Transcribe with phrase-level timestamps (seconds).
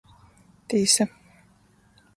[0.73, 1.07] Tīsa.